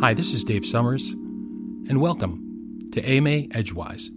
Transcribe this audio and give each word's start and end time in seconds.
Hi, 0.00 0.14
this 0.14 0.32
is 0.32 0.44
Dave 0.44 0.64
Summers, 0.64 1.12
and 1.12 2.00
welcome 2.00 2.88
to 2.92 3.06
AMA 3.06 3.48
Edgewise. 3.50 4.10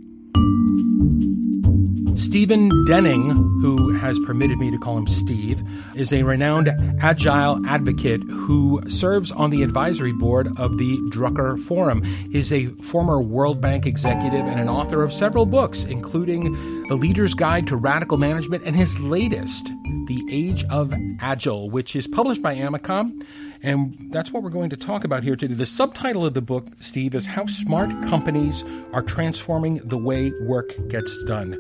Stephen 2.15 2.85
Denning, 2.85 3.31
who 3.59 3.91
has 3.91 4.17
permitted 4.25 4.59
me 4.59 4.71
to 4.71 4.77
call 4.77 4.97
him 4.97 5.07
Steve, 5.07 5.61
is 5.97 6.13
a 6.13 6.23
renowned 6.23 6.71
agile 7.01 7.59
advocate 7.67 8.21
who 8.23 8.81
serves 8.87 9.29
on 9.29 9.49
the 9.49 9.61
advisory 9.61 10.13
board 10.13 10.47
of 10.57 10.77
the 10.77 10.95
Drucker 11.11 11.59
Forum. 11.59 12.01
He's 12.31 12.53
a 12.53 12.67
former 12.67 13.21
World 13.21 13.59
Bank 13.59 13.85
executive 13.85 14.45
and 14.45 14.61
an 14.61 14.69
author 14.69 15.03
of 15.03 15.11
several 15.11 15.45
books, 15.45 15.83
including 15.83 16.53
The 16.87 16.95
Leader's 16.95 17.33
Guide 17.33 17.67
to 17.67 17.75
Radical 17.75 18.17
Management 18.17 18.63
and 18.65 18.77
his 18.77 18.97
latest, 19.01 19.65
The 20.07 20.25
Age 20.31 20.63
of 20.69 20.93
Agile, 21.19 21.69
which 21.69 21.93
is 21.93 22.07
published 22.07 22.41
by 22.41 22.55
Amacom. 22.55 23.21
And 23.63 24.11
that's 24.11 24.29
what 24.29 24.43
we're 24.43 24.49
going 24.49 24.69
to 24.71 24.77
talk 24.77 25.05
about 25.05 25.23
here 25.23 25.37
today. 25.37 25.53
The 25.53 25.65
subtitle 25.65 26.25
of 26.25 26.33
the 26.33 26.41
book, 26.41 26.67
Steve, 26.81 27.15
is 27.15 27.25
How 27.25 27.45
Smart 27.45 27.89
Companies 28.03 28.61
Are 28.91 29.01
Transforming 29.01 29.75
the 29.75 29.97
Way 29.97 30.33
Work 30.41 30.75
Gets 30.89 31.23
Done. 31.23 31.57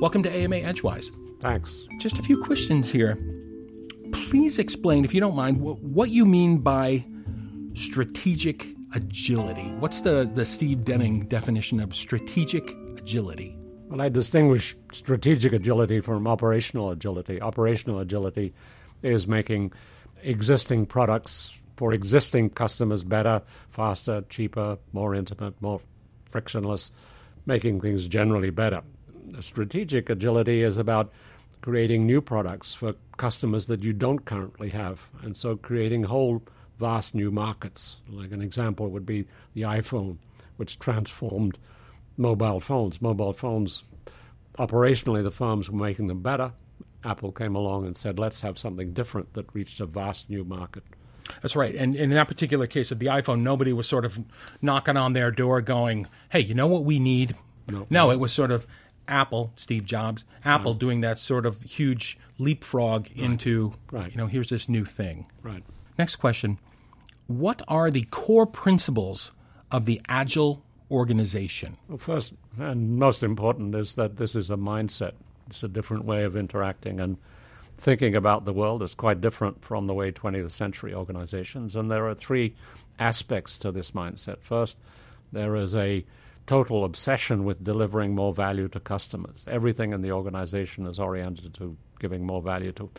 Welcome 0.00 0.24
to 0.24 0.36
AMA 0.36 0.56
Edgewise. 0.56 1.12
Thanks. 1.38 1.86
Just 2.00 2.18
a 2.18 2.22
few 2.22 2.42
questions 2.42 2.90
here. 2.90 3.16
Please 4.10 4.58
explain, 4.58 5.04
if 5.04 5.14
you 5.14 5.20
don't 5.20 5.36
mind, 5.36 5.60
what 5.60 6.10
you 6.10 6.26
mean 6.26 6.58
by 6.58 7.04
strategic 7.74 8.66
agility. 8.92 9.70
What's 9.78 10.00
the, 10.00 10.28
the 10.34 10.44
Steve 10.44 10.84
Denning 10.84 11.28
definition 11.28 11.78
of 11.78 11.94
strategic 11.94 12.74
agility? 12.98 13.56
Well, 13.86 14.02
I 14.02 14.08
distinguish 14.08 14.74
strategic 14.90 15.52
agility 15.52 16.00
from 16.00 16.26
operational 16.26 16.90
agility. 16.90 17.40
Operational 17.40 18.00
agility 18.00 18.54
is 19.04 19.28
making 19.28 19.72
existing 20.24 20.86
products 20.86 21.56
for 21.76 21.92
existing 21.92 22.50
customers 22.50 23.04
better, 23.04 23.42
faster, 23.70 24.24
cheaper, 24.28 24.78
more 24.92 25.14
intimate, 25.14 25.60
more 25.60 25.80
frictionless, 26.30 26.90
making 27.46 27.80
things 27.80 28.06
generally 28.08 28.50
better 28.50 28.82
strategic 29.40 30.10
agility 30.10 30.62
is 30.62 30.76
about 30.76 31.12
creating 31.60 32.06
new 32.06 32.20
products 32.20 32.74
for 32.74 32.94
customers 33.16 33.66
that 33.66 33.82
you 33.82 33.92
don't 33.92 34.24
currently 34.24 34.68
have, 34.70 35.08
and 35.22 35.36
so 35.36 35.56
creating 35.56 36.04
whole 36.04 36.42
vast 36.78 37.14
new 37.14 37.30
markets. 37.30 37.96
Like 38.08 38.32
an 38.32 38.42
example 38.42 38.88
would 38.90 39.06
be 39.06 39.26
the 39.54 39.62
iPhone, 39.62 40.18
which 40.56 40.78
transformed 40.78 41.58
mobile 42.16 42.60
phones. 42.60 43.00
Mobile 43.00 43.32
phones, 43.32 43.84
operationally, 44.58 45.22
the 45.22 45.30
firms 45.30 45.70
were 45.70 45.78
making 45.78 46.08
them 46.08 46.20
better. 46.20 46.52
Apple 47.04 47.32
came 47.32 47.54
along 47.54 47.86
and 47.86 47.96
said, 47.96 48.18
let's 48.18 48.40
have 48.40 48.58
something 48.58 48.92
different 48.92 49.34
that 49.34 49.46
reached 49.54 49.80
a 49.80 49.86
vast 49.86 50.30
new 50.30 50.44
market. 50.44 50.82
That's 51.42 51.56
right. 51.56 51.74
And 51.74 51.94
in 51.96 52.10
that 52.10 52.28
particular 52.28 52.66
case 52.66 52.90
of 52.90 52.98
the 52.98 53.06
iPhone, 53.06 53.40
nobody 53.40 53.72
was 53.72 53.88
sort 53.88 54.04
of 54.04 54.18
knocking 54.60 54.96
on 54.96 55.12
their 55.12 55.30
door 55.30 55.60
going, 55.60 56.06
hey, 56.30 56.40
you 56.40 56.54
know 56.54 56.66
what 56.66 56.84
we 56.84 56.98
need? 56.98 57.34
No, 57.68 57.86
no, 57.88 58.10
it 58.10 58.20
was 58.20 58.32
sort 58.32 58.50
of, 58.50 58.66
Apple, 59.06 59.52
Steve 59.56 59.84
Jobs, 59.84 60.24
Apple 60.44 60.72
right. 60.72 60.80
doing 60.80 61.00
that 61.02 61.18
sort 61.18 61.44
of 61.46 61.60
huge 61.62 62.18
leapfrog 62.38 63.08
right. 63.08 63.18
into, 63.18 63.74
right. 63.90 64.10
you 64.10 64.16
know, 64.16 64.26
here's 64.26 64.48
this 64.48 64.68
new 64.68 64.84
thing. 64.84 65.26
Right. 65.42 65.62
Next 65.98 66.16
question. 66.16 66.58
What 67.26 67.62
are 67.68 67.90
the 67.90 68.04
core 68.10 68.46
principles 68.46 69.32
of 69.70 69.84
the 69.84 70.00
agile 70.08 70.62
organization? 70.90 71.76
Well, 71.88 71.98
first 71.98 72.34
and 72.58 72.98
most 72.98 73.22
important 73.22 73.74
is 73.74 73.94
that 73.94 74.16
this 74.16 74.34
is 74.34 74.50
a 74.50 74.56
mindset. 74.56 75.12
It's 75.48 75.62
a 75.62 75.68
different 75.68 76.04
way 76.04 76.24
of 76.24 76.36
interacting 76.36 77.00
and 77.00 77.18
thinking 77.76 78.14
about 78.14 78.44
the 78.44 78.52
world 78.52 78.82
is 78.82 78.94
quite 78.94 79.20
different 79.20 79.64
from 79.64 79.86
the 79.86 79.94
way 79.94 80.12
20th 80.12 80.50
century 80.50 80.94
organizations. 80.94 81.74
And 81.76 81.90
there 81.90 82.08
are 82.08 82.14
three 82.14 82.54
aspects 82.98 83.58
to 83.58 83.72
this 83.72 83.90
mindset. 83.90 84.40
First, 84.40 84.76
there 85.32 85.56
is 85.56 85.74
a 85.74 86.04
total 86.46 86.84
obsession 86.84 87.44
with 87.44 87.64
delivering 87.64 88.14
more 88.14 88.32
value 88.32 88.68
to 88.68 88.80
customers. 88.80 89.46
Everything 89.50 89.92
in 89.92 90.02
the 90.02 90.12
organization 90.12 90.86
is 90.86 90.98
oriented 90.98 91.54
to 91.54 91.76
giving 91.98 92.24
more 92.24 92.42
value 92.42 92.72
to 92.72 92.90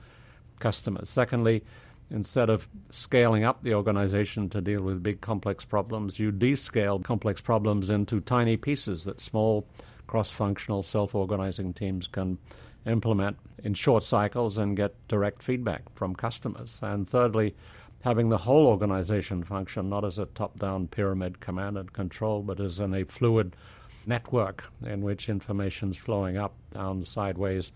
customers. 0.59 1.09
Secondly, 1.09 1.64
instead 2.09 2.50
of 2.50 2.68
scaling 2.90 3.44
up 3.44 3.62
the 3.62 3.74
organization 3.74 4.50
to 4.50 4.62
deal 4.62 4.81
with 4.81 5.03
big 5.03 5.22
complex 5.22 5.64
problems, 5.64 6.19
you 6.19 6.31
descale 6.31 7.03
complex 7.03 7.42
problems 7.42 7.90
into 7.90 8.19
tiny 8.22 8.58
pieces 8.58 9.03
that 9.03 9.22
small 9.22 9.68
cross 10.08 10.32
functional 10.32 10.84
self 10.84 11.16
organizing 11.16 11.74
teams 11.74 12.08
can 12.08 12.38
implement 12.86 13.38
in 13.64 13.74
short 13.74 14.04
cycles 14.04 14.58
and 14.58 14.78
get 14.78 14.94
direct 15.08 15.42
feedback 15.42 15.84
from 15.96 16.16
customers. 16.16 16.80
And 16.84 17.08
thirdly, 17.08 17.56
having 18.04 18.30
the 18.30 18.38
whole 18.38 18.68
organization 18.68 19.44
function 19.44 19.90
not 19.90 20.06
as 20.06 20.18
a 20.18 20.26
top 20.28 20.60
down 20.60 20.88
pyramid 20.88 21.40
command 21.40 21.78
and 21.78 21.92
control, 21.92 22.44
but 22.44 22.60
as 22.60 22.80
in 22.80 22.94
a 22.94 23.04
fluid 23.06 23.56
network 24.06 24.72
in 24.86 25.02
which 25.02 25.30
information 25.30 25.90
is 25.90 25.98
flowing 25.98 26.38
up, 26.38 26.54
down, 26.72 27.04
sideways 27.04 27.72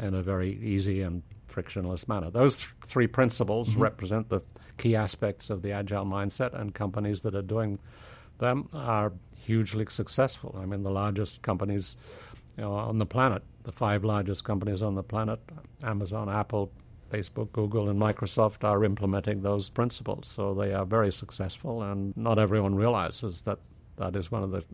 in 0.00 0.14
a 0.14 0.22
very 0.22 0.58
easy 0.62 1.02
and 1.02 1.22
frictionless 1.46 2.08
manner. 2.08 2.30
Those 2.30 2.60
th- 2.60 2.70
three 2.86 3.06
principles 3.06 3.70
mm-hmm. 3.70 3.82
represent 3.82 4.28
the 4.28 4.40
key 4.78 4.96
aspects 4.96 5.50
of 5.50 5.62
the 5.62 5.72
agile 5.72 6.04
mindset, 6.04 6.58
and 6.58 6.74
companies 6.74 7.20
that 7.20 7.34
are 7.34 7.42
doing 7.42 7.78
them 8.38 8.68
are 8.72 9.12
hugely 9.36 9.86
successful. 9.88 10.56
I 10.60 10.66
mean, 10.66 10.82
the 10.82 10.90
largest 10.90 11.42
companies 11.42 11.96
you 12.56 12.62
know, 12.62 12.72
on 12.72 12.98
the 12.98 13.06
planet, 13.06 13.42
the 13.64 13.72
five 13.72 14.04
largest 14.04 14.44
companies 14.44 14.82
on 14.82 14.94
the 14.94 15.02
planet 15.02 15.40
Amazon, 15.82 16.28
Apple, 16.28 16.70
Facebook, 17.12 17.52
Google, 17.52 17.88
and 17.88 18.00
Microsoft 18.00 18.64
are 18.64 18.84
implementing 18.84 19.42
those 19.42 19.68
principles. 19.68 20.26
So 20.26 20.54
they 20.54 20.72
are 20.72 20.84
very 20.84 21.12
successful, 21.12 21.82
and 21.82 22.16
not 22.16 22.38
everyone 22.38 22.74
realizes 22.74 23.42
that 23.42 23.58
that 23.96 24.16
is 24.16 24.30
one 24.30 24.42
of 24.42 24.50
the 24.50 24.64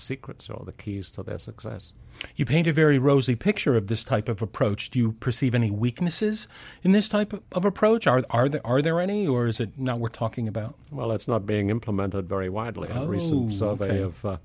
secrets 0.00 0.48
or 0.48 0.64
the 0.64 0.72
keys 0.72 1.10
to 1.12 1.22
their 1.22 1.38
success. 1.38 1.92
You 2.36 2.44
paint 2.44 2.66
a 2.66 2.72
very 2.72 2.98
rosy 2.98 3.34
picture 3.34 3.76
of 3.76 3.88
this 3.88 4.04
type 4.04 4.28
of 4.28 4.40
approach. 4.40 4.90
Do 4.90 4.98
you 4.98 5.12
perceive 5.12 5.54
any 5.54 5.70
weaknesses 5.70 6.48
in 6.82 6.92
this 6.92 7.08
type 7.08 7.32
of 7.52 7.64
approach? 7.64 8.06
Are, 8.06 8.22
are, 8.30 8.48
there, 8.48 8.64
are 8.64 8.82
there 8.82 9.00
any, 9.00 9.26
or 9.26 9.46
is 9.46 9.60
it 9.60 9.78
not 9.78 9.98
worth 9.98 10.12
talking 10.12 10.46
about? 10.46 10.76
Well, 10.90 11.12
it's 11.12 11.28
not 11.28 11.46
being 11.46 11.70
implemented 11.70 12.28
very 12.28 12.48
widely. 12.48 12.88
Oh, 12.92 13.04
a 13.04 13.06
recent 13.06 13.52
survey 13.52 13.90
okay. 13.90 14.02
of 14.02 14.24
uh, 14.24 14.36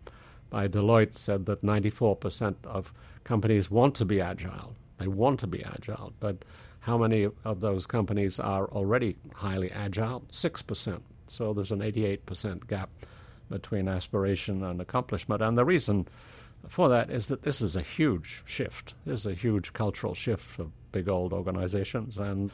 by 0.50 0.68
Deloitte 0.68 1.18
said 1.18 1.46
that 1.46 1.64
94% 1.64 2.56
of 2.66 2.92
companies 3.24 3.70
want 3.70 3.96
to 3.96 4.06
be 4.06 4.20
agile. 4.20 4.74
They 4.98 5.08
want 5.08 5.40
to 5.42 5.48
be 5.48 5.64
agile, 5.64 6.14
but 6.20 6.44
how 6.82 6.98
many 6.98 7.28
of 7.46 7.62
those 7.62 7.86
companies 7.86 8.40
are 8.40 8.68
already 8.72 9.16
highly 9.36 9.72
agile? 9.72 10.24
6%. 10.32 11.02
So 11.28 11.54
there's 11.54 11.72
an 11.72 11.80
88% 11.80 12.68
gap 12.68 12.90
between 13.50 13.88
aspiration 13.88 14.64
and 14.64 14.82
accomplishment. 14.82 15.42
And 15.42 15.58
the 15.58 15.66
reason 15.66 16.08
for 16.68 16.90
that 16.90 17.10
is 17.10 17.28
that 17.28 17.44
this 17.44 17.62
is 17.62 17.76
a 17.76 17.82
huge 17.82 18.44
shift. 18.46 18.94
This 19.06 19.22
is 19.22 19.26
a 19.26 19.34
huge 19.34 19.74
cultural 19.74 20.14
shift 20.14 20.60
of 20.60 20.72
big 20.92 21.08
old 21.08 21.34
organizations. 21.34 22.18
And 22.18 22.52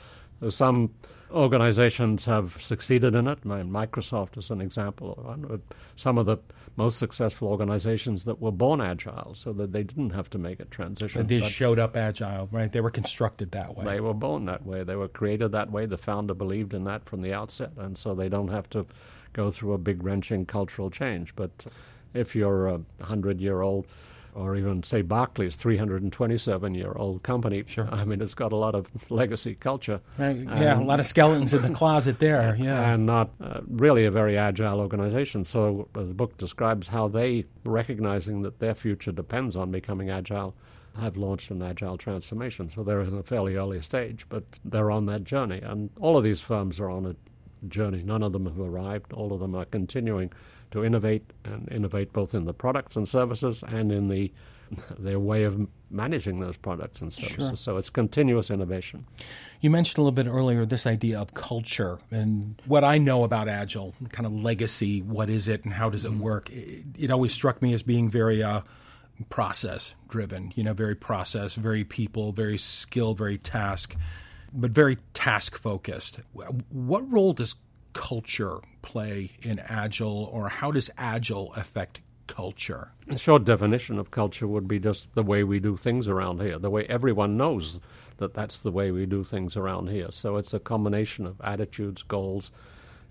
some 0.49 0.93
organizations 1.31 2.25
have 2.25 2.61
succeeded 2.61 3.15
in 3.15 3.27
it. 3.27 3.43
Microsoft 3.43 4.37
is 4.37 4.51
an 4.51 4.61
example. 4.61 5.59
Some 5.95 6.17
of 6.17 6.25
the 6.25 6.37
most 6.77 6.97
successful 6.97 7.47
organizations 7.47 8.25
that 8.25 8.41
were 8.41 8.51
born 8.51 8.81
agile, 8.81 9.33
so 9.33 9.53
that 9.53 9.71
they 9.71 9.83
didn't 9.83 10.09
have 10.09 10.29
to 10.29 10.37
make 10.37 10.59
a 10.59 10.65
transition. 10.65 11.25
They 11.25 11.39
showed 11.41 11.79
up 11.79 11.95
agile, 11.95 12.49
right? 12.51 12.71
They 12.71 12.81
were 12.81 12.91
constructed 12.91 13.51
that 13.51 13.77
way. 13.77 13.85
They 13.85 13.99
were 14.01 14.13
born 14.13 14.45
that 14.45 14.65
way. 14.65 14.83
They 14.83 14.97
were 14.97 15.07
created 15.07 15.53
that 15.53 15.71
way. 15.71 15.85
The 15.85 15.97
founder 15.97 16.33
believed 16.33 16.73
in 16.73 16.83
that 16.83 17.05
from 17.05 17.21
the 17.21 17.33
outset, 17.33 17.71
and 17.77 17.97
so 17.97 18.13
they 18.13 18.27
don't 18.27 18.49
have 18.49 18.69
to 18.71 18.85
go 19.33 19.51
through 19.51 19.73
a 19.73 19.77
big 19.77 20.03
wrenching 20.03 20.45
cultural 20.45 20.89
change. 20.89 21.33
But 21.35 21.65
if 22.13 22.35
you're 22.35 22.67
a 22.67 22.81
hundred 23.01 23.39
year 23.39 23.61
old 23.61 23.87
or 24.35 24.55
even 24.55 24.83
say 24.83 25.01
Barclays, 25.01 25.55
327 25.55 26.75
year 26.75 26.91
old 26.95 27.23
company. 27.23 27.63
Sure. 27.65 27.87
I 27.91 28.03
mean, 28.03 28.21
it's 28.21 28.33
got 28.33 28.51
a 28.51 28.55
lot 28.57 28.75
of 28.75 28.87
legacy 29.09 29.55
culture. 29.55 30.01
yeah, 30.19 30.79
a 30.79 30.83
lot 30.83 30.99
of 30.99 31.07
skeletons 31.07 31.53
in 31.53 31.61
the 31.61 31.69
closet 31.69 32.19
there. 32.19 32.35
Yeah, 32.65 32.93
and 32.93 33.05
not 33.05 33.29
uh, 33.39 33.61
really 33.67 34.05
a 34.05 34.11
very 34.11 34.37
agile 34.37 34.79
organization. 34.79 35.45
So 35.45 35.87
uh, 35.93 35.99
the 35.99 36.13
book 36.13 36.37
describes 36.37 36.87
how 36.87 37.07
they, 37.07 37.45
recognizing 37.63 38.41
that 38.41 38.59
their 38.59 38.73
future 38.73 39.11
depends 39.11 39.55
on 39.55 39.71
becoming 39.71 40.09
agile, 40.09 40.55
have 40.99 41.15
launched 41.15 41.51
an 41.51 41.61
agile 41.61 41.97
transformation. 41.97 42.69
So 42.69 42.83
they're 42.83 43.01
in 43.01 43.15
a 43.15 43.23
fairly 43.23 43.55
early 43.55 43.81
stage, 43.81 44.25
but 44.29 44.43
they're 44.63 44.89
on 44.89 45.05
that 45.07 45.25
journey, 45.25 45.59
and 45.61 45.91
all 45.99 46.17
of 46.17 46.23
these 46.23 46.41
firms 46.41 46.79
are 46.79 46.89
on 46.89 47.05
a 47.05 47.15
journey. 47.67 48.01
None 48.03 48.23
of 48.23 48.31
them 48.33 48.45
have 48.45 48.59
arrived. 48.59 49.13
All 49.13 49.33
of 49.33 49.39
them 49.39 49.55
are 49.55 49.65
continuing 49.65 50.31
to 50.71 50.83
innovate 50.83 51.31
and 51.43 51.71
innovate 51.71 52.13
both 52.13 52.33
in 52.33 52.45
the 52.45 52.53
products 52.53 52.95
and 52.95 53.07
services 53.07 53.63
and 53.67 53.91
in 53.91 54.07
the 54.07 54.31
their 54.97 55.19
way 55.19 55.43
of 55.43 55.67
managing 55.89 56.39
those 56.39 56.57
products 56.57 57.01
and 57.01 57.13
services. 57.13 57.47
Sure. 57.49 57.55
So 57.55 57.77
it's 57.77 57.89
continuous 57.89 58.49
innovation. 58.49 59.05
You 59.61 59.69
mentioned 59.69 59.97
a 59.97 60.01
little 60.01 60.11
bit 60.11 60.27
earlier 60.27 60.65
this 60.65 60.85
idea 60.85 61.19
of 61.19 61.33
culture 61.33 61.99
and 62.11 62.61
what 62.65 62.83
I 62.83 62.97
know 62.97 63.23
about 63.23 63.47
Agile, 63.47 63.93
kind 64.09 64.25
of 64.25 64.33
legacy. 64.33 65.01
What 65.01 65.29
is 65.29 65.47
it 65.47 65.63
and 65.63 65.73
how 65.73 65.89
does 65.89 66.05
it 66.05 66.11
mm-hmm. 66.11 66.21
work? 66.21 66.49
It, 66.51 66.85
it, 66.97 67.11
always 67.11 67.33
struck 67.33 67.61
me 67.61 67.73
as 67.73 67.83
being 67.83 68.09
very 68.09 68.43
uh, 68.43 68.61
process 69.29 69.93
driven. 70.09 70.51
You 70.55 70.63
know, 70.63 70.73
very 70.73 70.95
process, 70.95 71.55
very 71.55 71.83
people, 71.83 72.31
very 72.31 72.57
skill, 72.57 73.13
very 73.13 73.37
task, 73.37 73.95
but 74.51 74.71
very 74.71 74.97
task 75.13 75.57
focused. 75.57 76.19
What 76.69 77.11
role 77.11 77.33
does 77.33 77.55
culture 77.95 78.59
play 78.81 79.31
in 79.41 79.57
Agile, 79.57 80.29
or 80.31 80.49
how 80.49 80.69
does 80.69 80.91
Agile 80.97 81.53
affect 81.55 82.01
culture? 82.27 82.91
The 83.07 83.17
short 83.17 83.45
definition 83.45 83.97
of 83.97 84.11
culture 84.11 84.47
would 84.47 84.67
be 84.67 84.79
just 84.79 85.07
the 85.15 85.23
way 85.23 85.43
we 85.43 85.59
do 85.59 85.77
things 85.77 86.07
around 86.07 86.41
here, 86.41 86.59
the 86.59 86.69
way 86.69 86.85
everyone 86.87 87.37
knows 87.37 87.79
that 88.17 88.33
that's 88.33 88.59
the 88.59 88.71
way 88.71 88.91
we 88.91 89.05
do 89.05 89.23
things 89.23 89.55
around 89.55 89.89
here. 89.89 90.11
So 90.11 90.35
it's 90.35 90.53
a 90.53 90.59
combination 90.59 91.25
of 91.25 91.39
attitudes, 91.41 92.03
goals, 92.03 92.51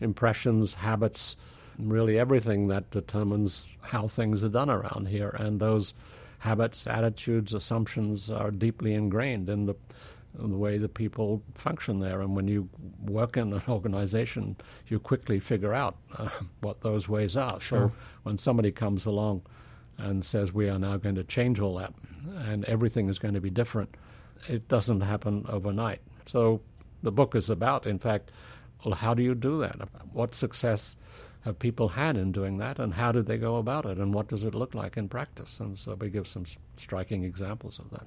impressions, 0.01 0.75
habits, 0.75 1.37
really 1.79 2.19
everything 2.19 2.69
that 2.69 2.91
determines 2.91 3.67
how 3.81 4.07
things 4.07 4.45
are 4.45 4.51
done 4.51 4.71
around 4.71 5.09
here. 5.09 5.31
And 5.31 5.61
those 5.61 5.95
habits, 6.41 6.87
attitudes, 6.87 7.55
assumptions 7.55 8.31
are 8.31 8.51
deeply 8.51 8.93
ingrained 8.93 9.49
in 9.49 9.65
the, 9.65 9.77
the 10.35 10.57
way 10.57 10.79
that 10.79 10.95
people 10.95 11.43
function 11.55 12.01
there. 12.01 12.21
And 12.21 12.35
when 12.35 12.49
you 12.49 12.69
work 13.01 13.37
in 13.37 13.53
an 13.53 13.63
organization, 13.69 14.57
you 14.89 14.99
quickly 14.99 15.39
figure 15.39 15.75
out 15.75 15.97
uh, 16.17 16.29
what 16.61 16.81
those 16.81 17.09
ways 17.09 17.37
are. 17.37 17.61
Sure. 17.61 17.89
So 17.89 17.93
when 18.25 18.39
somebody 18.39 18.73
comes 18.73 19.07
along 19.07 19.43
and 19.99 20.25
says, 20.25 20.53
We 20.53 20.69
are 20.69 20.79
now 20.79 20.97
going 20.97 21.15
to 21.15 21.25
change 21.25 21.61
all 21.61 21.77
that 21.77 21.95
and 22.49 22.65
everything 22.65 23.09
is 23.09 23.19
going 23.19 23.35
to 23.35 23.41
be 23.41 23.51
different, 23.51 23.97
it 24.49 24.69
doesn't 24.69 25.01
happen 25.03 25.47
overnight. 25.49 26.01
So 26.27 26.61
the 27.03 27.13
book 27.13 27.35
is 27.35 27.51
about, 27.51 27.87
in 27.87 27.99
fact, 27.99 28.31
well, 28.85 28.95
how 28.95 29.15
do 29.15 29.23
you 29.23 29.35
do 29.35 29.61
that? 29.61 29.77
What 30.13 30.35
success 30.35 30.97
have 31.45 31.59
people 31.59 31.89
had 31.89 32.17
in 32.17 32.33
doing 32.33 32.59
that, 32.59 32.79
and 32.79 32.95
how 32.95 33.13
did 33.13 33.27
they 33.27 33.37
go 33.37 33.57
about 33.57 33.85
it, 33.85 33.99
and 33.99 34.15
what 34.15 34.29
does 34.29 34.45
it 34.45 34.55
look 34.55 34.75
like 34.75 34.97
in 34.97 35.09
practice? 35.09 35.61
And 35.61 35.79
so 35.79 35.95
we 35.95 36.09
give 36.09 36.27
some 36.27 36.45
striking 36.77 37.23
examples 37.23 37.79
of 37.79 37.91
that. 37.91 38.07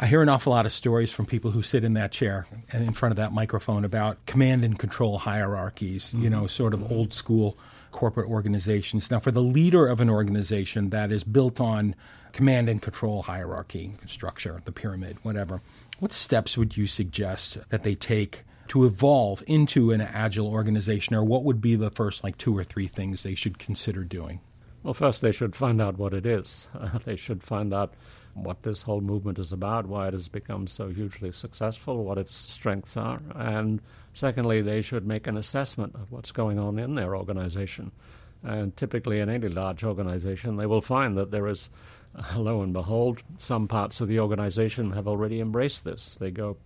I 0.00 0.06
hear 0.06 0.22
an 0.22 0.28
awful 0.28 0.52
lot 0.52 0.66
of 0.66 0.72
stories 0.72 1.12
from 1.12 1.26
people 1.26 1.52
who 1.52 1.62
sit 1.62 1.84
in 1.84 1.94
that 1.94 2.10
chair 2.10 2.46
and 2.72 2.84
in 2.84 2.92
front 2.92 3.12
of 3.12 3.16
that 3.16 3.32
microphone 3.32 3.84
about 3.84 4.26
command 4.26 4.64
and 4.64 4.76
control 4.76 5.18
hierarchies, 5.18 6.06
mm-hmm. 6.06 6.22
you 6.22 6.30
know, 6.30 6.48
sort 6.48 6.74
of 6.74 6.90
old 6.90 7.14
school 7.14 7.56
corporate 7.92 8.28
organizations. 8.28 9.08
Now, 9.08 9.20
for 9.20 9.30
the 9.30 9.40
leader 9.40 9.86
of 9.86 10.00
an 10.00 10.10
organization 10.10 10.90
that 10.90 11.12
is 11.12 11.22
built 11.22 11.60
on 11.60 11.94
command 12.32 12.68
and 12.68 12.82
control 12.82 13.22
hierarchy, 13.22 13.92
structure, 14.04 14.60
the 14.64 14.72
pyramid, 14.72 15.16
whatever, 15.22 15.62
what 16.00 16.12
steps 16.12 16.58
would 16.58 16.76
you 16.76 16.88
suggest 16.88 17.58
that 17.70 17.84
they 17.84 17.94
take 17.94 18.42
to 18.68 18.86
evolve 18.86 19.44
into 19.46 19.92
an 19.92 20.00
agile 20.00 20.48
organization, 20.48 21.14
or 21.14 21.22
what 21.22 21.44
would 21.44 21.60
be 21.60 21.76
the 21.76 21.90
first 21.90 22.24
like 22.24 22.36
two 22.36 22.56
or 22.56 22.64
three 22.64 22.88
things 22.88 23.22
they 23.22 23.36
should 23.36 23.60
consider 23.60 24.02
doing? 24.02 24.40
Well, 24.82 24.94
first 24.94 25.22
they 25.22 25.32
should 25.32 25.54
find 25.54 25.80
out 25.80 25.98
what 25.98 26.12
it 26.12 26.26
is. 26.26 26.66
Uh, 26.74 26.98
they 27.04 27.16
should 27.16 27.44
find 27.44 27.72
out 27.72 27.94
what 28.34 28.62
this 28.62 28.82
whole 28.82 29.00
movement 29.00 29.38
is 29.38 29.52
about, 29.52 29.86
why 29.86 30.08
it 30.08 30.12
has 30.12 30.28
become 30.28 30.66
so 30.66 30.88
hugely 30.88 31.32
successful, 31.32 32.04
what 32.04 32.18
its 32.18 32.34
strengths 32.34 32.96
are, 32.96 33.20
and 33.34 33.80
secondly, 34.12 34.60
they 34.60 34.82
should 34.82 35.06
make 35.06 35.26
an 35.26 35.36
assessment 35.36 35.94
of 35.94 36.10
what's 36.10 36.32
going 36.32 36.58
on 36.58 36.78
in 36.78 36.94
their 36.94 37.16
organization. 37.16 37.92
And 38.42 38.76
typically, 38.76 39.20
in 39.20 39.30
any 39.30 39.48
large 39.48 39.84
organization, 39.84 40.56
they 40.56 40.66
will 40.66 40.82
find 40.82 41.16
that 41.16 41.30
there 41.30 41.48
is, 41.48 41.70
lo 42.36 42.62
and 42.62 42.72
behold, 42.72 43.22
some 43.38 43.68
parts 43.68 44.00
of 44.00 44.08
the 44.08 44.20
organization 44.20 44.92
have 44.92 45.08
already 45.08 45.40
embraced 45.40 45.84
this. 45.84 46.16
They 46.20 46.30
go 46.30 46.56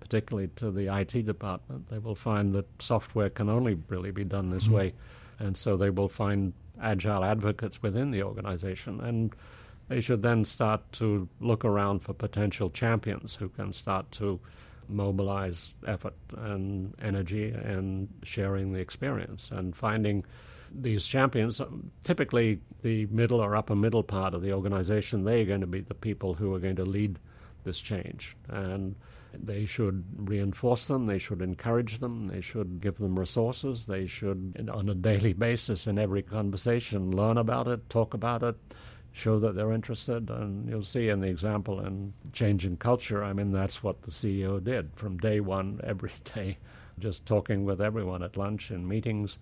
particularly 0.00 0.48
to 0.56 0.70
the 0.70 0.92
IT 0.92 1.26
department, 1.26 1.88
they 1.88 1.98
will 1.98 2.14
find 2.14 2.54
that 2.54 2.66
software 2.82 3.30
can 3.30 3.48
only 3.48 3.78
really 3.88 4.10
be 4.10 4.24
done 4.24 4.50
this 4.50 4.64
mm-hmm. 4.64 4.74
way. 4.74 4.94
And 5.38 5.56
so 5.56 5.76
they 5.76 5.90
will 5.90 6.08
find 6.08 6.52
agile 6.82 7.22
advocates 7.22 7.82
within 7.82 8.10
the 8.10 8.22
organization. 8.22 9.00
And 9.00 9.32
they 9.90 10.00
should 10.00 10.22
then 10.22 10.44
start 10.44 10.80
to 10.92 11.28
look 11.40 11.64
around 11.64 11.98
for 11.98 12.14
potential 12.14 12.70
champions 12.70 13.34
who 13.34 13.48
can 13.48 13.72
start 13.72 14.08
to 14.12 14.38
mobilize 14.88 15.74
effort 15.84 16.14
and 16.38 16.94
energy 17.02 17.50
and 17.50 18.08
sharing 18.22 18.72
the 18.72 18.78
experience 18.78 19.50
and 19.50 19.74
finding 19.74 20.24
these 20.72 21.04
champions, 21.04 21.60
um, 21.60 21.90
typically 22.04 22.60
the 22.82 23.06
middle 23.06 23.40
or 23.40 23.56
upper 23.56 23.74
middle 23.74 24.04
part 24.04 24.32
of 24.32 24.42
the 24.42 24.52
organization, 24.52 25.24
they're 25.24 25.44
going 25.44 25.60
to 25.60 25.66
be 25.66 25.80
the 25.80 25.94
people 25.94 26.34
who 26.34 26.54
are 26.54 26.60
going 26.60 26.76
to 26.76 26.84
lead 26.84 27.18
this 27.64 27.80
change. 27.80 28.36
And 28.48 28.94
they 29.34 29.66
should 29.66 30.04
reinforce 30.16 30.86
them, 30.86 31.06
they 31.06 31.18
should 31.18 31.42
encourage 31.42 31.98
them, 31.98 32.28
they 32.28 32.40
should 32.40 32.80
give 32.80 32.98
them 32.98 33.18
resources, 33.18 33.86
they 33.86 34.06
should, 34.06 34.70
on 34.72 34.88
a 34.88 34.94
daily 34.94 35.32
basis, 35.32 35.88
in 35.88 35.98
every 35.98 36.22
conversation, 36.22 37.10
learn 37.10 37.38
about 37.38 37.66
it, 37.66 37.90
talk 37.90 38.14
about 38.14 38.44
it, 38.44 38.54
show 39.12 39.38
that 39.40 39.54
they're 39.54 39.72
interested. 39.72 40.30
And 40.30 40.68
you'll 40.68 40.84
see 40.84 41.08
in 41.08 41.20
the 41.20 41.28
example 41.28 41.80
in 41.80 42.12
changing 42.32 42.76
culture, 42.76 43.22
I 43.24 43.32
mean, 43.32 43.52
that's 43.52 43.82
what 43.82 44.02
the 44.02 44.10
CEO 44.10 44.62
did 44.62 44.90
from 44.94 45.18
day 45.18 45.40
one, 45.40 45.80
every 45.84 46.12
day, 46.34 46.58
just 46.98 47.26
talking 47.26 47.64
with 47.64 47.80
everyone 47.80 48.22
at 48.22 48.36
lunch 48.36 48.70
and 48.70 48.88
meetings 48.88 49.38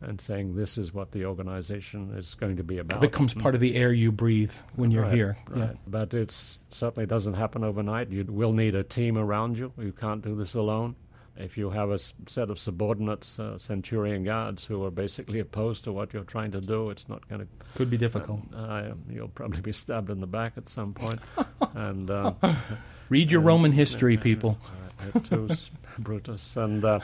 and 0.00 0.20
saying 0.20 0.56
this 0.56 0.76
is 0.76 0.92
what 0.92 1.12
the 1.12 1.24
organization 1.24 2.12
is 2.16 2.34
going 2.34 2.56
to 2.56 2.64
be 2.64 2.78
about. 2.78 2.98
It 2.98 3.10
becomes 3.10 3.34
part 3.34 3.54
of 3.54 3.60
the 3.60 3.76
air 3.76 3.92
you 3.92 4.10
breathe 4.10 4.52
when 4.74 4.90
you're 4.90 5.04
right, 5.04 5.14
here. 5.14 5.36
Right. 5.48 5.70
Yeah. 5.70 5.72
But 5.86 6.12
it 6.12 6.32
certainly 6.70 7.06
doesn't 7.06 7.34
happen 7.34 7.64
overnight. 7.64 8.10
You 8.10 8.24
will 8.24 8.52
need 8.52 8.74
a 8.74 8.82
team 8.82 9.16
around 9.16 9.58
you. 9.58 9.72
You 9.78 9.92
can't 9.92 10.22
do 10.22 10.34
this 10.34 10.54
alone. 10.54 10.96
If 11.36 11.56
you 11.56 11.70
have 11.70 11.90
a 11.90 11.98
set 11.98 12.50
of 12.50 12.58
subordinates, 12.58 13.38
uh, 13.38 13.58
Centurion 13.58 14.24
guards, 14.24 14.64
who 14.64 14.84
are 14.84 14.90
basically 14.90 15.38
opposed 15.38 15.84
to 15.84 15.92
what 15.92 16.12
you're 16.12 16.24
trying 16.24 16.52
to 16.52 16.60
do, 16.60 16.90
it's 16.90 17.08
not 17.08 17.26
going 17.28 17.40
to. 17.40 17.46
Could 17.74 17.90
be 17.90 17.96
difficult. 17.96 18.40
Uh, 18.54 18.58
uh, 18.58 18.94
you'll 19.08 19.28
probably 19.28 19.60
be 19.60 19.72
stabbed 19.72 20.10
in 20.10 20.20
the 20.20 20.26
back 20.26 20.52
at 20.56 20.68
some 20.68 20.92
point. 20.92 21.20
and 21.74 22.10
uh, 22.10 22.34
Read 23.08 23.30
your 23.30 23.40
Roman 23.40 23.72
history, 23.72 24.16
people. 24.16 24.58
Brutus. 25.98 26.56
And 26.56 26.84
uh, 26.84 27.00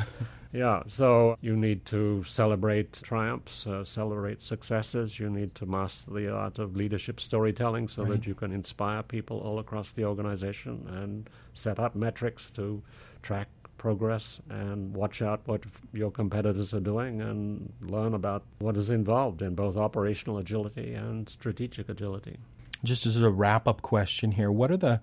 yeah, 0.53 0.83
so 0.89 1.37
you 1.43 1.57
need 1.57 1.85
to 1.87 2.25
celebrate 2.25 2.93
triumphs, 3.03 3.67
uh, 3.67 3.85
celebrate 3.85 4.43
successes. 4.43 5.19
You 5.19 5.29
need 5.29 5.55
to 5.57 5.67
master 5.67 6.11
the 6.13 6.33
art 6.33 6.59
of 6.59 6.77
leadership 6.77 7.21
storytelling 7.21 7.89
so 7.89 8.03
right. 8.03 8.13
that 8.13 8.27
you 8.27 8.35
can 8.35 8.53
inspire 8.53 9.03
people 9.03 9.41
all 9.41 9.59
across 9.59 9.93
the 9.93 10.05
organization 10.05 10.87
and 10.89 11.29
set 11.53 11.79
up 11.79 11.95
metrics 11.95 12.51
to 12.53 12.83
track 13.23 13.49
progress 13.79 14.41
and 14.51 14.95
watch 14.95 15.23
out 15.23 15.41
what 15.47 15.63
your 15.93 16.11
competitors 16.11 16.75
are 16.75 16.81
doing 16.81 17.21
and 17.21 17.73
learn 17.81 18.15
about 18.15 18.45
what 18.59 18.77
is 18.77 18.91
involved 18.91 19.41
in 19.41 19.55
both 19.55 19.77
operational 19.77 20.39
agility 20.39 20.95
and 20.95 21.29
strategic 21.29 21.89
agility. 21.89 22.37
Just 22.85 23.07
as 23.07 23.21
a 23.21 23.31
wrap 23.31 23.67
up 23.67 23.83
question 23.83 24.33
here, 24.33 24.53
what 24.53 24.71
are 24.71 24.77
the 24.77 25.01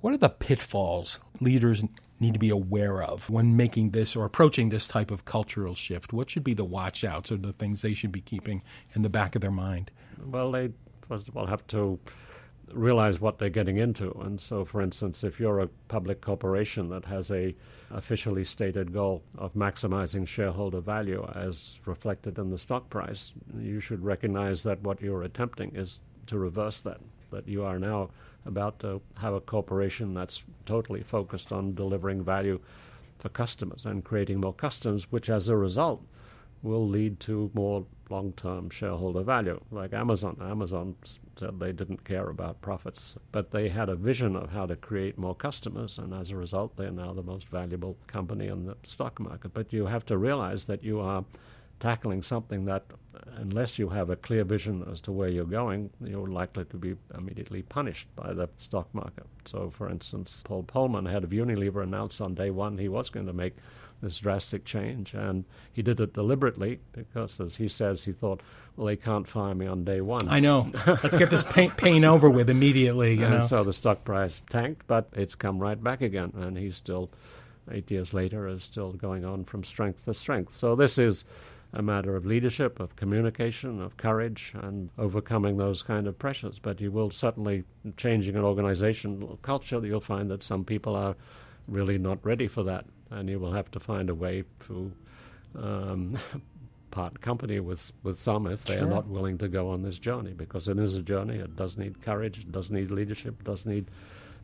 what 0.00 0.14
are 0.14 0.18
the 0.18 0.28
pitfalls 0.28 1.18
leaders 1.40 1.82
need 2.20 2.34
to 2.34 2.40
be 2.40 2.50
aware 2.50 3.02
of 3.02 3.28
when 3.30 3.56
making 3.56 3.90
this 3.90 4.14
or 4.14 4.24
approaching 4.24 4.68
this 4.68 4.86
type 4.86 5.10
of 5.10 5.24
cultural 5.24 5.74
shift? 5.74 6.12
What 6.12 6.30
should 6.30 6.44
be 6.44 6.54
the 6.54 6.64
watch 6.64 7.04
outs 7.04 7.32
or 7.32 7.36
the 7.36 7.52
things 7.52 7.82
they 7.82 7.94
should 7.94 8.12
be 8.12 8.20
keeping 8.20 8.62
in 8.94 9.02
the 9.02 9.08
back 9.08 9.34
of 9.34 9.40
their 9.40 9.50
mind? 9.50 9.90
Well, 10.24 10.52
they 10.52 10.70
first 11.08 11.28
of 11.28 11.36
all 11.36 11.46
have 11.46 11.66
to 11.68 11.98
realize 12.72 13.20
what 13.20 13.38
they're 13.38 13.48
getting 13.48 13.76
into. 13.76 14.10
And 14.20 14.40
so, 14.40 14.64
for 14.64 14.80
instance, 14.80 15.24
if 15.24 15.40
you're 15.40 15.60
a 15.60 15.68
public 15.88 16.20
corporation 16.20 16.88
that 16.90 17.04
has 17.06 17.30
a 17.30 17.54
officially 17.90 18.44
stated 18.44 18.92
goal 18.92 19.22
of 19.36 19.54
maximizing 19.54 20.26
shareholder 20.26 20.80
value 20.80 21.26
as 21.34 21.80
reflected 21.86 22.38
in 22.38 22.50
the 22.50 22.58
stock 22.58 22.90
price, 22.90 23.32
you 23.58 23.80
should 23.80 24.04
recognize 24.04 24.62
that 24.62 24.82
what 24.82 25.00
you're 25.00 25.22
attempting 25.22 25.74
is 25.74 26.00
to 26.26 26.38
reverse 26.38 26.82
that. 26.82 27.00
That 27.30 27.46
you 27.46 27.64
are 27.64 27.78
now 27.78 28.10
about 28.46 28.78
to 28.80 29.02
have 29.18 29.34
a 29.34 29.40
corporation 29.40 30.14
that's 30.14 30.44
totally 30.64 31.02
focused 31.02 31.52
on 31.52 31.74
delivering 31.74 32.24
value 32.24 32.60
for 33.18 33.28
customers 33.28 33.84
and 33.84 34.04
creating 34.04 34.40
more 34.40 34.54
customers, 34.54 35.10
which 35.10 35.28
as 35.28 35.48
a 35.48 35.56
result 35.56 36.02
will 36.62 36.86
lead 36.86 37.20
to 37.20 37.50
more 37.54 37.86
long 38.10 38.32
term 38.32 38.70
shareholder 38.70 39.22
value. 39.22 39.60
Like 39.70 39.92
Amazon. 39.92 40.36
Amazon 40.40 40.96
said 41.36 41.60
they 41.60 41.72
didn't 41.72 42.04
care 42.04 42.28
about 42.28 42.60
profits, 42.60 43.16
but 43.32 43.50
they 43.50 43.68
had 43.68 43.88
a 43.88 43.94
vision 43.94 44.34
of 44.34 44.50
how 44.50 44.66
to 44.66 44.76
create 44.76 45.18
more 45.18 45.34
customers, 45.34 45.98
and 45.98 46.12
as 46.12 46.30
a 46.30 46.36
result, 46.36 46.76
they're 46.76 46.90
now 46.90 47.12
the 47.12 47.22
most 47.22 47.48
valuable 47.48 47.96
company 48.06 48.48
in 48.48 48.66
the 48.66 48.76
stock 48.82 49.20
market. 49.20 49.54
But 49.54 49.72
you 49.72 49.86
have 49.86 50.06
to 50.06 50.18
realize 50.18 50.66
that 50.66 50.82
you 50.82 51.00
are 51.00 51.24
tackling 51.80 52.22
something 52.22 52.64
that, 52.64 52.84
unless 53.36 53.78
you 53.78 53.88
have 53.88 54.10
a 54.10 54.16
clear 54.16 54.44
vision 54.44 54.84
as 54.90 55.00
to 55.02 55.12
where 55.12 55.28
you're 55.28 55.44
going, 55.44 55.90
you're 56.00 56.26
likely 56.26 56.64
to 56.64 56.76
be 56.76 56.96
immediately 57.16 57.62
punished 57.62 58.08
by 58.16 58.32
the 58.32 58.48
stock 58.56 58.92
market. 58.92 59.26
So, 59.44 59.70
for 59.70 59.88
instance, 59.88 60.42
Paul 60.44 60.64
Polman, 60.64 61.08
head 61.08 61.24
of 61.24 61.30
Unilever, 61.30 61.82
announced 61.82 62.20
on 62.20 62.34
day 62.34 62.50
one 62.50 62.78
he 62.78 62.88
was 62.88 63.10
going 63.10 63.26
to 63.26 63.32
make 63.32 63.54
this 64.02 64.18
drastic 64.18 64.64
change, 64.64 65.14
and 65.14 65.44
he 65.72 65.82
did 65.82 66.00
it 66.00 66.12
deliberately 66.12 66.80
because, 66.92 67.40
as 67.40 67.56
he 67.56 67.68
says, 67.68 68.04
he 68.04 68.12
thought, 68.12 68.40
well, 68.76 68.86
they 68.86 68.96
can't 68.96 69.26
fire 69.26 69.54
me 69.54 69.66
on 69.66 69.84
day 69.84 70.00
one. 70.00 70.28
I 70.28 70.40
know. 70.40 70.70
Let's 70.86 71.16
get 71.16 71.30
this 71.30 71.42
pain, 71.42 71.70
pain 71.72 72.04
over 72.04 72.30
with 72.30 72.48
immediately. 72.48 73.14
You 73.14 73.24
and 73.24 73.34
know? 73.34 73.42
so 73.42 73.64
the 73.64 73.72
stock 73.72 74.04
price 74.04 74.42
tanked, 74.50 74.86
but 74.86 75.08
it's 75.14 75.34
come 75.34 75.58
right 75.58 75.82
back 75.82 76.00
again, 76.00 76.32
and 76.36 76.56
he's 76.56 76.76
still, 76.76 77.10
eight 77.70 77.90
years 77.90 78.14
later, 78.14 78.46
is 78.46 78.62
still 78.62 78.92
going 78.92 79.24
on 79.24 79.44
from 79.44 79.64
strength 79.64 80.04
to 80.04 80.14
strength. 80.14 80.52
So 80.52 80.76
this 80.76 80.98
is 80.98 81.24
a 81.72 81.82
matter 81.82 82.16
of 82.16 82.24
leadership, 82.24 82.80
of 82.80 82.96
communication, 82.96 83.82
of 83.82 83.96
courage, 83.96 84.52
and 84.62 84.90
overcoming 84.96 85.56
those 85.56 85.82
kind 85.82 86.06
of 86.06 86.18
pressures. 86.18 86.58
But 86.58 86.80
you 86.80 86.90
will 86.90 87.10
certainly, 87.10 87.64
changing 87.96 88.36
an 88.36 88.44
organizational 88.44 89.38
culture, 89.42 89.84
you'll 89.84 90.00
find 90.00 90.30
that 90.30 90.42
some 90.42 90.64
people 90.64 90.94
are 90.94 91.14
really 91.66 91.98
not 91.98 92.24
ready 92.24 92.48
for 92.48 92.62
that, 92.62 92.86
and 93.10 93.28
you 93.28 93.38
will 93.38 93.52
have 93.52 93.70
to 93.72 93.80
find 93.80 94.10
a 94.10 94.14
way 94.14 94.44
to 94.66 94.92
um, 95.56 96.18
part 96.90 97.20
company 97.20 97.60
with, 97.60 97.92
with 98.02 98.18
some 98.20 98.46
if 98.46 98.64
they 98.64 98.76
Sure. 98.76 98.84
are 98.84 98.88
not 98.90 99.06
willing 99.08 99.38
to 99.38 99.48
go 99.48 99.68
on 99.70 99.82
this 99.82 99.98
journey 99.98 100.32
because 100.32 100.68
it 100.68 100.78
is 100.78 100.94
a 100.94 101.02
journey. 101.02 101.36
It 101.36 101.56
does 101.56 101.76
need 101.76 102.00
courage, 102.02 102.40
it 102.40 102.52
does 102.52 102.70
need 102.70 102.90
leadership, 102.90 103.40
it 103.40 103.44
does 103.44 103.66
need 103.66 103.90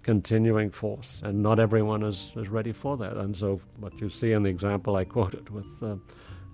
continuing 0.02 0.70
force, 0.70 1.22
and 1.24 1.42
not 1.42 1.58
everyone 1.58 2.02
is, 2.02 2.32
is 2.36 2.48
ready 2.48 2.72
for 2.72 2.96
that. 2.98 3.16
And 3.16 3.34
so, 3.36 3.60
what 3.78 3.98
you 4.00 4.10
see 4.10 4.32
in 4.32 4.42
the 4.42 4.50
example 4.50 4.96
I 4.96 5.04
quoted 5.04 5.48
with 5.48 5.82
uh, 5.82 5.96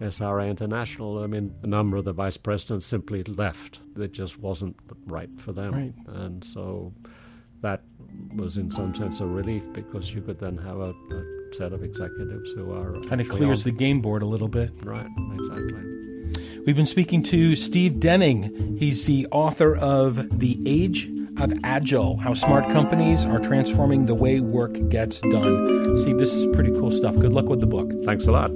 SRA 0.00 0.48
International, 0.48 1.22
I 1.22 1.26
mean, 1.26 1.52
a 1.62 1.66
number 1.66 1.96
of 1.96 2.04
the 2.04 2.12
vice 2.12 2.36
presidents 2.36 2.86
simply 2.86 3.24
left. 3.24 3.80
It 3.96 4.12
just 4.12 4.38
wasn't 4.38 4.76
right 5.06 5.28
for 5.38 5.52
them. 5.52 5.74
Right. 5.74 5.94
And 6.14 6.44
so, 6.44 6.92
that 7.60 7.82
was 8.36 8.56
in 8.56 8.70
some 8.70 8.94
sense 8.94 9.20
a 9.20 9.26
relief 9.26 9.64
because 9.72 10.14
you 10.14 10.22
could 10.22 10.38
then 10.38 10.56
have 10.58 10.78
a, 10.78 10.90
a 11.10 11.39
set 11.54 11.72
of 11.72 11.82
executives 11.82 12.52
who 12.52 12.72
are 12.72 13.00
Kind 13.00 13.20
of 13.20 13.28
clears 13.28 13.64
the 13.64 13.70
game 13.72 14.00
board 14.00 14.22
a 14.22 14.26
little 14.26 14.48
bit. 14.48 14.70
right 14.82 15.06
exactly 15.34 15.84
We've 16.66 16.76
been 16.76 16.86
speaking 16.86 17.22
to 17.24 17.56
Steve 17.56 18.00
Denning. 18.00 18.76
He's 18.76 19.06
the 19.06 19.26
author 19.32 19.76
of 19.76 20.38
The 20.40 20.62
Age 20.66 21.08
of 21.38 21.52
Agile 21.64 22.18
How 22.18 22.34
Smart 22.34 22.68
Companies 22.68 23.24
Are 23.24 23.40
Transforming 23.40 24.04
the 24.04 24.14
Way 24.14 24.40
Work 24.40 24.76
Gets 24.90 25.20
Done. 25.22 25.96
Steve, 25.96 26.18
this 26.18 26.34
is 26.34 26.46
pretty 26.54 26.70
cool 26.72 26.90
stuff. 26.90 27.16
Good 27.16 27.32
luck 27.32 27.46
with 27.46 27.60
the 27.60 27.66
book. 27.66 27.90
thanks 28.04 28.26
a 28.26 28.32
lot 28.32 28.50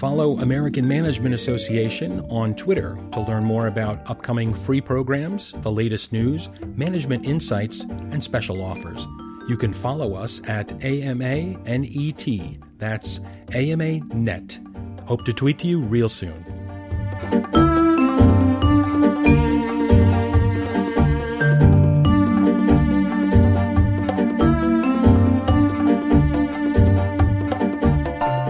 Follow 0.00 0.38
American 0.38 0.88
Management 0.88 1.34
Association 1.34 2.20
on 2.30 2.54
Twitter 2.54 2.96
to 3.12 3.20
learn 3.20 3.44
more 3.44 3.66
about 3.66 4.00
upcoming 4.08 4.54
free 4.54 4.80
programs, 4.80 5.52
the 5.58 5.70
latest 5.70 6.10
news, 6.10 6.48
management 6.74 7.26
insights, 7.26 7.82
and 7.82 8.24
special 8.24 8.62
offers. 8.62 9.06
You 9.46 9.58
can 9.58 9.74
follow 9.74 10.14
us 10.14 10.40
at 10.48 10.68
AMANET. 10.82 12.62
That's 12.78 13.20
AMA 13.52 13.98
Net. 14.14 14.58
Hope 15.04 15.26
to 15.26 15.34
tweet 15.34 15.58
to 15.58 15.68
you 15.68 15.80
real 15.80 16.08
soon. 16.08 17.69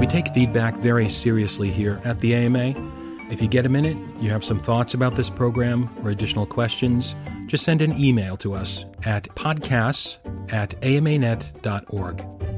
We 0.00 0.06
take 0.06 0.28
feedback 0.28 0.76
very 0.76 1.10
seriously 1.10 1.70
here 1.70 2.00
at 2.04 2.20
the 2.20 2.34
AMA. 2.34 2.72
If 3.30 3.42
you 3.42 3.48
get 3.48 3.66
a 3.66 3.68
minute, 3.68 3.98
you 4.18 4.30
have 4.30 4.42
some 4.42 4.58
thoughts 4.58 4.94
about 4.94 5.14
this 5.14 5.28
program 5.28 5.94
or 6.02 6.08
additional 6.08 6.46
questions, 6.46 7.14
just 7.46 7.64
send 7.64 7.82
an 7.82 7.96
email 7.98 8.38
to 8.38 8.54
us 8.54 8.86
at 9.04 9.24
podcasts 9.36 10.16
at 10.50 10.74
amanet.org. 10.82 12.49